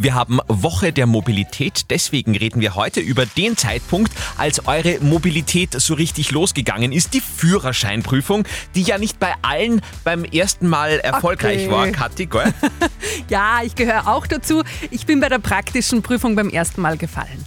Wir 0.00 0.14
haben 0.14 0.40
Woche 0.48 0.92
der 0.92 1.06
Mobilität, 1.06 1.84
deswegen 1.90 2.36
reden 2.36 2.60
wir 2.60 2.74
heute 2.74 2.98
über 2.98 3.26
den 3.26 3.56
Zeitpunkt, 3.56 4.12
als 4.36 4.66
eure 4.66 4.98
Mobilität 5.00 5.72
so 5.80 5.94
richtig 5.94 6.32
losgegangen 6.32 6.90
ist, 6.90 7.14
die 7.14 7.20
Führerscheinprüfung, 7.20 8.44
die 8.74 8.82
ja 8.82 8.98
nicht 8.98 9.20
bei 9.20 9.34
allen 9.42 9.82
beim 10.02 10.24
ersten 10.24 10.66
Mal 10.66 10.98
erfolgreich 10.98 11.68
Okay. 11.68 11.70
war, 11.70 11.86
Kathi, 11.88 12.26
gell? 12.26 12.52
Ja, 13.28 13.60
ich 13.62 13.76
gehöre 13.76 14.08
auch 14.08 14.26
dazu. 14.26 14.64
Ich 14.90 15.06
bin 15.06 15.20
bei 15.20 15.28
der 15.28 15.38
praktischen 15.38 16.02
Prüfung 16.02 16.34
beim 16.34 16.48
ersten 16.48 16.80
Mal 16.80 16.96
gefallen. 16.96 17.44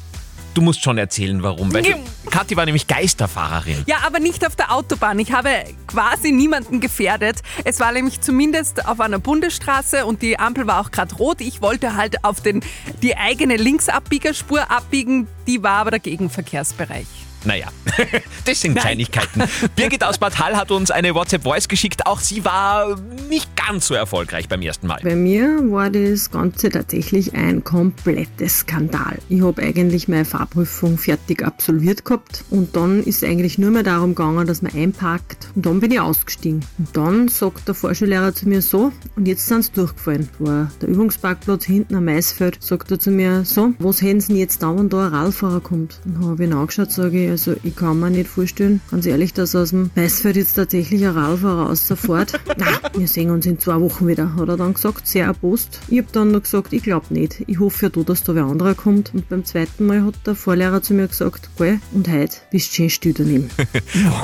Du 0.54 0.62
musst 0.62 0.84
schon 0.84 0.98
erzählen, 0.98 1.42
warum. 1.42 1.74
Weil 1.74 1.96
Kathi 2.30 2.56
war 2.56 2.66
nämlich 2.66 2.88
Geisterfahrerin. 2.88 3.84
Ja, 3.88 3.98
aber 4.06 4.20
nicht 4.20 4.46
auf 4.46 4.56
der 4.56 4.72
Autobahn. 4.72 5.18
Ich 5.20 5.32
habe 5.32 5.50
quasi 5.88 6.32
niemanden 6.32 6.80
gefährdet. 6.80 7.42
Es 7.64 7.80
war 7.80 7.92
nämlich 7.92 8.22
zumindest 8.22 8.86
auf 8.86 9.00
einer 9.00 9.20
Bundesstraße 9.20 10.06
und 10.06 10.22
die 10.22 10.38
Ampel 10.38 10.68
war 10.68 10.82
auch 10.82 10.92
gerade 10.92 11.16
rot. 11.16 11.42
Ich 11.42 11.62
wollte 11.62 11.96
halt 11.96 12.24
auf 12.24 12.42
den, 12.42 12.62
die 13.02 13.18
eigene 13.18 13.58
Linksabbiegerspur 13.58 14.70
abbiegen, 14.70 15.28
die 15.48 15.64
war 15.64 15.78
aber 15.78 15.92
der 15.92 16.00
Gegenverkehrsbereich. 16.00 17.08
Naja, 17.46 17.68
das 18.46 18.62
sind 18.62 18.78
Kleinigkeiten. 18.78 19.44
Birgit 19.76 20.04
aus 20.04 20.18
Bad 20.18 20.40
Hall 20.40 20.56
hat 20.56 20.72
uns 20.72 20.92
eine 20.92 21.14
WhatsApp-Voice 21.14 21.68
geschickt. 21.68 22.06
Auch 22.06 22.20
sie 22.20 22.46
war 22.46 22.96
nicht 23.30 23.56
ganz 23.56 23.88
so 23.88 23.94
erfolgreich 23.94 24.48
beim 24.48 24.62
ersten 24.62 24.88
Mal. 24.88 25.00
Bei 25.04 25.16
mir 25.16 25.60
war 25.72 25.90
das 25.90 26.32
Ganze 26.32 26.70
tatsächlich 26.70 27.34
ein 27.34 27.64
komplettes 27.64 28.60
Skandal. 28.60 29.20
Ich 29.30 29.42
habe 29.42 29.62
eigentlich 29.62 30.08
meine 30.08 30.26
Fahrprüfung 30.26 30.98
fertig 30.98 31.44
absolviert 31.44 32.06
gehabt 32.06 32.46
und 32.50 32.76
dann 32.76 33.04
ist 33.04 33.24
es 33.24 33.30
eigentlich 33.30 33.58
nur 33.58 33.72
mehr 33.72 33.84
darum 33.84 34.16
gegangen, 34.16 34.48
dass 34.48 34.62
man 34.62 34.74
einparkt 34.74 35.50
und 35.56 35.66
dann 35.66 35.80
bin 35.80 35.92
ich 35.92 36.00
ausgestiegen. 36.00 36.62
Und 36.78 36.96
dann 36.96 37.28
sagt 37.28 37.68
der 37.68 37.76
Vorschullehrer 37.76 38.34
zu 38.34 38.48
mir 38.48 38.62
so 38.62 38.92
und 39.16 39.28
jetzt 39.28 39.48
sind 39.48 39.66
sie 39.66 39.72
durchgefallen. 39.74 40.30
War 40.40 40.72
der 40.82 40.90
Übungsparkplatz 40.90 41.66
hinten 41.66 41.96
am 41.96 42.06
Maisfeld, 42.06 42.58
sagt 42.62 42.92
er 42.92 43.00
zu 43.00 43.12
mir 43.12 43.44
so, 43.44 43.74
was 43.80 44.02
hätten 44.02 44.22
sie 44.22 44.28
denn 44.30 44.38
jetzt 44.38 44.64
da, 44.64 44.76
wenn 44.76 44.90
da 44.90 45.08
ein 45.08 45.14
Radfahrer 45.14 45.60
kommt? 45.60 46.00
Dann 46.06 46.26
habe 46.26 46.44
ich 46.44 46.50
ihn 46.50 46.56
angeschaut, 46.56 46.92
sage 46.92 47.26
ich, 47.26 47.33
also 47.34 47.56
ich 47.63 47.75
kann 47.75 48.00
mir 48.00 48.12
nicht 48.12 48.30
vorstellen, 48.30 48.80
ganz 48.92 49.08
ehrlich, 49.08 49.34
dass 49.34 49.56
aus 49.56 49.72
dem 49.72 49.90
Maisfeld 49.96 50.36
jetzt 50.36 50.54
tatsächlich 50.54 51.04
ein 51.04 51.18
Radfahrer 51.18 51.68
rausfährt. 51.68 52.40
Nein, 52.58 52.75
wir 52.96 53.08
sehen 53.08 53.32
uns 53.32 53.48
in 53.48 53.58
zwei 53.58 53.82
Wochen 53.82 54.08
wieder, 54.08 54.36
hat 54.36 54.50
er 54.50 54.58
dann 54.58 54.75
gesagt, 54.75 55.08
sehr 55.08 55.25
erbost. 55.25 55.80
Ich 55.88 55.98
habe 55.98 56.10
dann 56.12 56.32
noch 56.32 56.44
gesagt, 56.44 56.74
ich 56.74 56.84
glaube 56.84 57.08
nicht. 57.10 57.44
Ich 57.48 57.60
hoffe 57.60 57.88
ja 57.88 57.90
du, 57.90 58.04
dass 58.04 58.24
da 58.24 58.36
wer 58.36 58.46
anderer 58.46 58.75
kommt. 58.75 59.16
Und 59.16 59.30
beim 59.30 59.44
zweiten 59.46 59.88
Mal 59.88 60.06
hat 60.06 60.13
der 60.28 60.36
Vorlehrer 60.36 60.84
zu 60.84 60.94
mir 60.94 61.08
gesagt, 61.08 61.50
gell, 61.58 61.80
und 61.92 62.08
heute 62.08 62.38
bist 62.52 62.72
du 62.72 62.75
schön 62.75 62.90
still 62.92 63.13
daneben. 63.13 63.50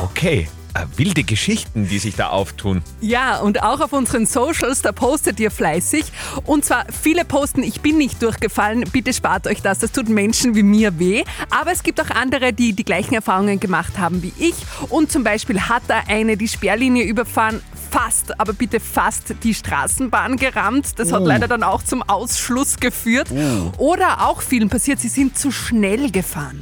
Okay, 0.03 0.47
wilde 0.95 1.23
Geschichten, 1.23 1.87
die 1.87 1.99
sich 1.99 2.15
da 2.15 2.29
auftun. 2.29 2.81
Ja, 3.01 3.39
und 3.39 3.63
auch 3.63 3.79
auf 3.81 3.93
unseren 3.93 4.25
Socials, 4.25 4.81
da 4.81 4.91
postet 4.91 5.39
ihr 5.39 5.51
fleißig. 5.51 6.05
Und 6.45 6.65
zwar 6.65 6.85
viele 6.91 7.25
posten, 7.25 7.63
ich 7.63 7.81
bin 7.81 7.97
nicht 7.97 8.21
durchgefallen, 8.21 8.83
bitte 8.91 9.13
spart 9.13 9.47
euch 9.47 9.61
das, 9.61 9.79
das 9.79 9.91
tut 9.91 10.09
Menschen 10.09 10.55
wie 10.55 10.63
mir 10.63 10.99
weh. 10.99 11.23
Aber 11.49 11.71
es 11.71 11.83
gibt 11.83 11.99
auch 12.01 12.09
andere, 12.09 12.53
die 12.53 12.73
die 12.73 12.85
gleichen 12.85 13.13
Erfahrungen 13.15 13.59
gemacht 13.59 13.97
haben 13.97 14.21
wie 14.23 14.33
ich. 14.37 14.55
Und 14.89 15.11
zum 15.11 15.23
Beispiel 15.23 15.59
hat 15.61 15.83
da 15.87 16.01
eine 16.07 16.37
die 16.37 16.47
Sperrlinie 16.47 17.03
überfahren, 17.03 17.61
fast, 17.91 18.39
aber 18.39 18.53
bitte 18.53 18.79
fast 18.79 19.33
die 19.43 19.53
Straßenbahn 19.53 20.37
gerammt. 20.37 20.99
Das 20.99 21.11
hat 21.11 21.21
Oh. 21.21 21.25
leider 21.25 21.47
dann 21.47 21.63
auch 21.63 21.81
zum 21.83 22.03
Ausschluss 22.03 22.77
geführt. 22.79 23.29
Oh. 23.31 23.71
Oder 23.77 24.27
auch 24.27 24.41
vielen 24.41 24.69
passiert, 24.69 24.99
sie 24.99 25.07
sind 25.09 25.37
zu 25.37 25.51
schnell 25.51 26.11
gefahren. 26.11 26.59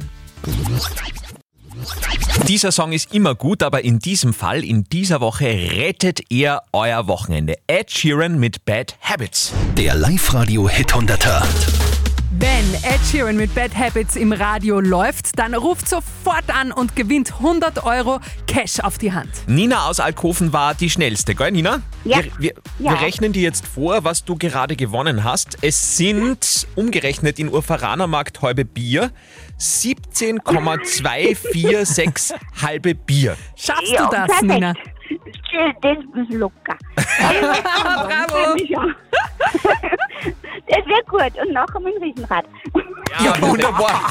Dieser 2.46 2.72
Song 2.72 2.92
ist 2.92 3.12
immer 3.14 3.34
gut, 3.34 3.62
aber 3.62 3.84
in 3.84 3.98
diesem 3.98 4.32
Fall, 4.32 4.64
in 4.64 4.84
dieser 4.84 5.20
Woche, 5.20 5.44
rettet 5.46 6.20
er 6.30 6.62
euer 6.72 7.06
Wochenende. 7.06 7.56
Ed 7.66 7.90
Sheeran 7.90 8.38
mit 8.38 8.64
Bad 8.64 8.96
Habits. 9.02 9.52
Der 9.76 9.94
Live-Radio 9.94 10.68
Hit 10.68 10.94
100er. 10.94 11.42
Wenn 12.40 12.72
Ed 12.84 13.00
Sheeran 13.10 13.36
mit 13.36 13.54
Bad 13.54 13.76
Habits 13.76 14.14
im 14.16 14.32
Radio 14.32 14.80
läuft, 14.80 15.38
dann 15.38 15.54
ruft 15.54 15.88
sofort 15.88 16.44
an 16.48 16.70
und 16.72 16.94
gewinnt 16.96 17.32
100 17.34 17.84
Euro 17.84 18.20
Cash 18.46 18.80
auf 18.80 18.96
die 18.96 19.12
Hand. 19.12 19.30
Nina 19.48 19.86
aus 19.86 19.98
Alkoven 20.00 20.52
war 20.52 20.74
die 20.74 20.88
schnellste, 20.88 21.34
gell, 21.34 21.50
Nina? 21.50 21.82
Ja. 22.04 22.18
Wir, 22.22 22.30
wir, 22.38 22.52
Ja. 22.78 22.92
wir 22.92 23.00
rechnen 23.02 23.32
dir 23.32 23.42
jetzt 23.42 23.66
vor, 23.66 24.04
was 24.04 24.24
du 24.24 24.36
gerade 24.36 24.76
gewonnen 24.76 25.24
hast. 25.24 25.58
Es 25.62 25.96
sind 25.96 26.66
umgerechnet 26.76 27.38
in 27.40 27.48
Urferanermarkt 27.50 28.40
halbe 28.40 28.64
Bier 28.64 29.10
17,246 29.58 32.34
halbe 32.62 32.94
Bier. 32.94 33.36
Schaffst 33.56 33.92
Ja, 33.92 34.06
du 34.06 34.10
das, 34.10 34.26
perfekt. 34.26 34.42
Nina? 34.44 34.72
Das 35.82 35.98
ist 35.98 36.30
locker. 36.34 36.76
Bravo. 36.94 38.54
Das 40.68 40.86
wäre 40.86 41.02
gut. 41.08 41.32
Und 41.42 41.52
nachher 41.52 41.80
mit 41.80 41.94
dem 41.96 42.02
Riesenrad. 42.02 42.44
Ja, 43.24 43.40
wunderbar. 43.40 44.02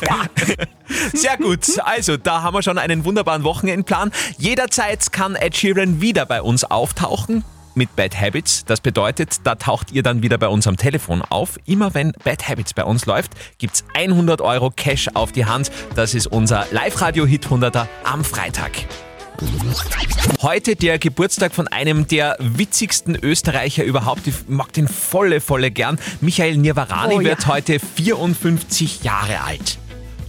Sehr 1.13 1.37
gut. 1.37 1.65
Also, 1.85 2.17
da 2.17 2.41
haben 2.41 2.55
wir 2.55 2.63
schon 2.63 2.77
einen 2.77 3.05
wunderbaren 3.05 3.43
Wochenendplan. 3.43 4.11
Jederzeit 4.37 5.13
kann 5.13 5.35
Ed 5.35 5.55
Sheeran 5.55 6.01
wieder 6.01 6.25
bei 6.25 6.41
uns 6.41 6.65
auftauchen 6.65 7.45
mit 7.77 7.95
Bad 7.95 8.19
Habits. 8.19 8.65
Das 8.65 8.81
bedeutet, 8.81 9.37
da 9.45 9.55
taucht 9.55 9.91
ihr 9.93 10.03
dann 10.03 10.21
wieder 10.21 10.37
bei 10.37 10.47
uns 10.49 10.67
am 10.67 10.75
Telefon 10.75 11.21
auf. 11.21 11.57
Immer 11.65 11.93
wenn 11.93 12.11
Bad 12.23 12.49
Habits 12.49 12.73
bei 12.73 12.83
uns 12.83 13.05
läuft, 13.05 13.31
gibt's 13.57 13.85
100 13.93 14.41
Euro 14.41 14.69
Cash 14.71 15.07
auf 15.13 15.31
die 15.31 15.45
Hand. 15.45 15.71
Das 15.95 16.13
ist 16.13 16.27
unser 16.27 16.65
Live-Radio-Hit 16.71 17.47
100er 17.47 17.87
am 18.03 18.23
Freitag. 18.25 18.71
Heute 20.41 20.75
der 20.75 20.97
Geburtstag 20.97 21.53
von 21.53 21.67
einem 21.67 22.07
der 22.07 22.37
witzigsten 22.39 23.15
Österreicher 23.15 23.83
überhaupt. 23.83 24.25
Ich 24.25 24.33
mag 24.47 24.73
den 24.73 24.87
volle, 24.87 25.41
volle 25.41 25.69
gern. 25.71 25.99
Michael 26.21 26.57
Nirvarani 26.57 27.15
Oh 27.15 27.21
ja. 27.21 27.29
wird 27.29 27.45
heute 27.47 27.79
54 27.79 29.03
Jahre 29.03 29.41
alt. 29.41 29.77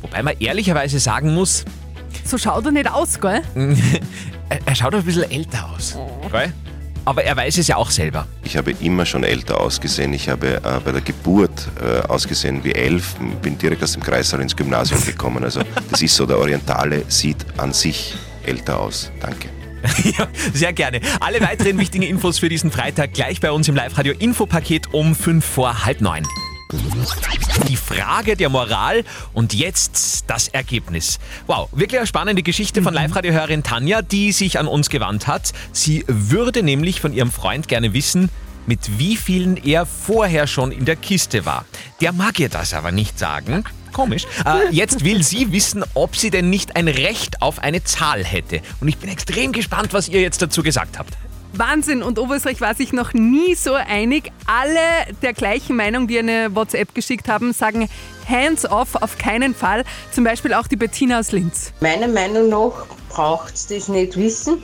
Wobei 0.03 0.23
man 0.23 0.35
ehrlicherweise 0.39 1.01
sagen 1.01 1.35
muss, 1.35 1.65
So 2.25 2.37
schaut 2.37 2.67
er 2.67 2.73
nicht 2.73 2.91
aus, 2.91 3.19
gell? 3.21 3.43
er, 4.51 4.59
er 4.67 4.75
schaut 4.75 4.95
ein 4.95 5.03
bisschen 5.03 5.31
älter 5.31 5.71
aus. 5.75 5.97
Gell? 6.31 6.53
Aber 7.09 7.25
er 7.25 7.35
weiß 7.35 7.57
es 7.57 7.69
ja 7.69 7.77
auch 7.77 7.91
selber. 7.91 8.27
Ich 8.45 8.59
habe 8.59 8.73
immer 8.83 9.07
schon 9.07 9.25
älter 9.25 9.59
ausgesehen. 9.63 10.13
Ich 10.13 10.29
habe 10.29 10.57
äh, 10.57 10.61
bei 10.85 10.93
der 10.93 11.01
Geburt 11.01 11.67
äh, 11.81 12.07
ausgesehen 12.07 12.63
wie 12.65 12.73
elf, 12.73 13.15
bin 13.41 13.57
direkt 13.57 13.83
aus 13.83 13.93
dem 13.93 14.03
Kreissaal 14.03 14.43
ins 14.43 14.55
Gymnasium 14.55 15.03
gekommen. 15.07 15.43
Also 15.43 15.63
das 15.91 16.03
ist 16.03 16.15
so, 16.15 16.27
der 16.27 16.39
Orientale 16.39 17.07
sieht 17.09 17.47
an 17.57 17.73
sich 17.73 18.15
älter 18.45 18.79
aus. 18.79 19.11
Danke. 19.23 19.49
ja, 20.19 20.29
sehr 20.53 20.75
gerne. 20.75 21.01
Alle 21.21 21.41
weiteren 21.41 21.79
wichtigen 21.79 22.03
Infos 22.03 22.41
für 22.41 22.51
diesen 22.51 22.71
Freitag 22.71 23.15
gleich 23.15 23.41
bei 23.41 23.53
uns 23.53 23.69
im 23.69 23.75
Live-Radio 23.75 24.13
Infopaket 24.13 24.93
um 24.93 25.15
5 25.15 25.43
vor 25.43 25.87
halb 25.87 26.03
neun. 26.03 26.27
Die 27.69 27.77
Frage 27.77 28.37
der 28.37 28.51
Moral 28.51 29.03
und 29.33 29.55
jetzt 29.55 30.25
das 30.27 30.49
Ergebnis. 30.49 31.19
Wow, 31.47 31.71
wirklich 31.73 31.99
eine 31.99 32.07
spannende 32.07 32.43
Geschichte 32.43 32.83
von 32.83 32.93
Live-Radio-Hörerin 32.93 33.63
Tanja, 33.63 34.03
die 34.03 34.33
sich 34.33 34.59
an 34.59 34.67
uns 34.67 34.91
gewandt 34.91 35.27
hat. 35.27 35.53
Sie 35.73 36.05
würde 36.07 36.63
nämlich 36.63 37.01
von 37.01 37.15
ihrem 37.15 37.33
Freund 37.33 37.69
gerne 37.69 37.95
wissen, 37.95 38.29
mit 38.67 38.99
wie 38.99 39.17
vielen 39.17 39.57
er 39.57 39.87
vorher 39.87 40.47
schon 40.47 40.71
in 40.71 40.85
der 40.85 40.97
Kiste 40.97 41.47
war. 41.47 41.65
Der 42.03 42.13
mag 42.13 42.39
ihr 42.39 42.51
das 42.51 42.75
aber 42.75 42.93
nicht 42.93 43.19
sagen. 43.19 43.65
Komisch. 43.95 44.27
Äh, 44.45 44.71
jetzt 44.71 45.05
will 45.05 45.23
sie 45.23 45.53
wissen, 45.53 45.85
ob 45.95 46.17
sie 46.17 46.29
denn 46.29 46.51
nicht 46.51 46.77
ein 46.77 46.89
Recht 46.89 47.41
auf 47.41 47.61
eine 47.61 47.83
Zahl 47.83 48.23
hätte. 48.25 48.61
Und 48.81 48.89
ich 48.89 48.99
bin 48.99 49.09
extrem 49.09 49.53
gespannt, 49.53 49.95
was 49.95 50.09
ihr 50.09 50.21
jetzt 50.21 50.43
dazu 50.43 50.63
gesagt 50.63 50.99
habt. 50.99 51.17
Wahnsinn 51.59 52.03
und 52.03 52.19
Oberösterreich 52.19 52.61
war 52.61 52.75
sich 52.75 52.93
noch 52.93 53.13
nie 53.15 53.55
so 53.55 53.75
einig. 53.75 54.31
Alle 54.47 55.13
der 55.23 55.33
gleichen 55.33 55.77
Meinung, 55.77 56.07
die 56.07 56.19
eine 56.19 56.55
WhatsApp 56.55 56.95
geschickt 56.95 57.29
haben, 57.29 57.53
sagen 57.53 57.89
hands 58.29 58.65
off, 58.65 58.95
auf 58.95 59.19
keinen 59.19 59.55
Fall. 59.55 59.85
Zum 60.13 60.25
Beispiel 60.25 60.55
auch 60.55 60.67
die 60.67 60.77
Bettina 60.77 61.19
aus 61.19 61.33
Linz. 61.33 61.73
Meiner 61.81 62.09
Meinung 62.09 62.49
nach 62.49 62.87
braucht 63.09 63.55
es 63.55 63.67
das 63.67 63.89
nicht 63.89 64.17
wissen, 64.17 64.63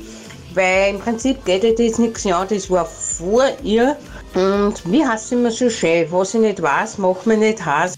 weil 0.55 0.95
im 0.95 1.01
Prinzip 1.01 1.45
geht 1.45 1.65
ihr 1.65 1.75
das 1.75 1.99
nichts 1.99 2.27
an, 2.27 2.47
das 2.49 2.71
war 2.71 2.87
vor 2.87 3.45
ihr. 3.63 3.97
Und 4.35 4.75
wie 4.91 5.05
heißt 5.05 5.33
immer 5.33 5.51
so 5.51 5.71
schön, 5.71 6.07
was 6.11 6.35
ich 6.35 6.41
nicht 6.41 6.63
weiß, 6.63 6.99
macht 6.99 7.27
mir 7.27 7.37
nicht 7.37 7.65
heiß. 7.65 7.95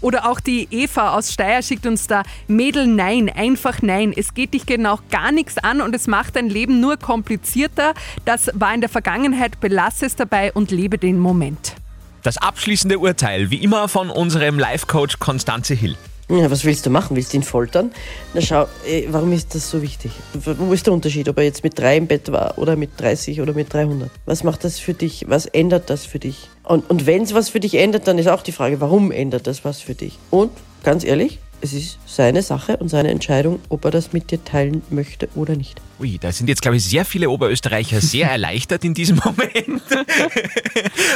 Oder 0.00 0.30
auch 0.30 0.40
die 0.40 0.68
Eva 0.70 1.14
aus 1.14 1.32
Steyr 1.32 1.62
schickt 1.62 1.86
uns 1.86 2.06
da 2.06 2.22
Mädel 2.46 2.86
nein, 2.86 3.28
einfach 3.28 3.82
nein. 3.82 4.12
Es 4.16 4.34
geht 4.34 4.54
dich 4.54 4.66
genau 4.66 4.98
gar 5.10 5.32
nichts 5.32 5.58
an 5.58 5.80
und 5.80 5.94
es 5.94 6.06
macht 6.06 6.36
dein 6.36 6.48
Leben 6.48 6.80
nur 6.80 6.96
komplizierter. 6.96 7.94
Das 8.24 8.50
war 8.54 8.72
in 8.74 8.80
der 8.80 8.90
Vergangenheit, 8.90 9.60
belasse 9.60 10.06
es 10.06 10.16
dabei 10.16 10.52
und 10.52 10.70
lebe 10.70 10.98
den 10.98 11.18
Moment. 11.18 11.74
Das 12.22 12.36
abschließende 12.36 12.98
Urteil, 12.98 13.50
wie 13.50 13.62
immer 13.62 13.88
von 13.88 14.10
unserem 14.10 14.58
Life-Coach 14.58 15.18
Konstanze 15.18 15.74
Hill. 15.74 15.96
Ja, 16.30 16.50
was 16.50 16.66
willst 16.66 16.84
du 16.84 16.90
machen? 16.90 17.16
Willst 17.16 17.32
du 17.32 17.38
ihn 17.38 17.42
foltern? 17.42 17.90
Na 18.34 18.42
schau, 18.42 18.64
äh, 18.86 19.06
warum 19.08 19.32
ist 19.32 19.54
das 19.54 19.70
so 19.70 19.80
wichtig? 19.80 20.12
Wo 20.34 20.74
ist 20.74 20.84
der 20.84 20.92
Unterschied, 20.92 21.26
ob 21.30 21.38
er 21.38 21.44
jetzt 21.44 21.64
mit 21.64 21.78
drei 21.78 21.96
im 21.96 22.06
Bett 22.06 22.30
war 22.30 22.58
oder 22.58 22.76
mit 22.76 22.90
30 22.98 23.40
oder 23.40 23.54
mit 23.54 23.72
300? 23.72 24.10
Was 24.26 24.44
macht 24.44 24.62
das 24.62 24.78
für 24.78 24.92
dich? 24.92 25.24
Was 25.28 25.46
ändert 25.46 25.88
das 25.88 26.04
für 26.04 26.18
dich? 26.18 26.50
Und, 26.64 26.88
und 26.90 27.06
wenn 27.06 27.22
es 27.22 27.32
was 27.32 27.48
für 27.48 27.60
dich 27.60 27.76
ändert, 27.76 28.06
dann 28.06 28.18
ist 28.18 28.28
auch 28.28 28.42
die 28.42 28.52
Frage, 28.52 28.78
warum 28.82 29.10
ändert 29.10 29.46
das 29.46 29.64
was 29.64 29.80
für 29.80 29.94
dich? 29.94 30.18
Und, 30.30 30.52
ganz 30.82 31.02
ehrlich, 31.02 31.38
es 31.60 31.72
ist 31.72 31.98
seine 32.06 32.42
Sache 32.42 32.76
und 32.76 32.88
seine 32.88 33.10
Entscheidung, 33.10 33.60
ob 33.68 33.84
er 33.84 33.90
das 33.90 34.12
mit 34.12 34.30
dir 34.30 34.42
teilen 34.44 34.82
möchte 34.90 35.28
oder 35.34 35.56
nicht. 35.56 35.80
Ui, 36.00 36.16
da 36.20 36.30
sind 36.30 36.48
jetzt, 36.48 36.62
glaube 36.62 36.76
ich, 36.76 36.84
sehr 36.84 37.04
viele 37.04 37.28
Oberösterreicher 37.28 38.00
sehr 38.00 38.30
erleichtert 38.30 38.84
in 38.84 38.94
diesem 38.94 39.16
Moment. 39.16 39.82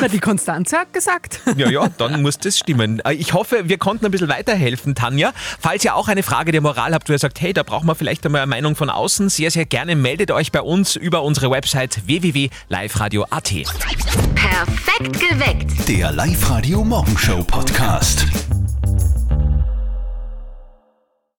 Na, 0.00 0.08
die 0.08 0.18
Konstanze 0.18 0.78
hat 0.78 0.92
gesagt. 0.92 1.40
Ja, 1.56 1.70
ja, 1.70 1.88
dann 1.98 2.20
muss 2.22 2.38
das 2.38 2.58
stimmen. 2.58 3.00
Äh, 3.04 3.14
Ich 3.14 3.32
hoffe, 3.32 3.68
wir 3.68 3.78
konnten 3.78 4.04
ein 4.06 4.10
bisschen 4.10 4.28
weiterhelfen, 4.28 4.94
Tanja. 4.96 5.32
Falls 5.60 5.84
ihr 5.84 5.94
auch 5.94 6.08
eine 6.08 6.24
Frage 6.24 6.50
der 6.50 6.60
Moral 6.60 6.94
habt, 6.94 7.08
wo 7.08 7.12
ihr 7.12 7.18
sagt, 7.20 7.40
hey, 7.40 7.52
da 7.52 7.62
brauchen 7.62 7.86
wir 7.86 7.94
vielleicht 7.94 8.26
einmal 8.26 8.40
eine 8.42 8.50
Meinung 8.50 8.74
von 8.74 8.90
außen, 8.90 9.28
sehr, 9.28 9.52
sehr 9.52 9.66
gerne 9.66 9.94
meldet 9.94 10.32
euch 10.32 10.50
bei 10.50 10.60
uns 10.62 10.96
über 10.96 11.22
unsere 11.22 11.50
Website 11.50 12.00
www.liveradio.at. 12.06 13.52
Perfekt 14.34 15.20
geweckt. 15.20 15.88
Der 15.88 16.10
Live-Radio 16.12 16.82
Morgenshow 16.82 17.44
Podcast. 17.44 18.26